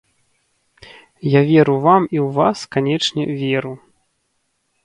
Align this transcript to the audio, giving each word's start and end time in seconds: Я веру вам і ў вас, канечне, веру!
Я 1.33 1.41
веру 1.51 1.75
вам 1.85 2.03
і 2.17 2.21
ў 2.23 2.25
вас, 2.39 2.57
канечне, 2.77 3.23
веру! 3.43 3.73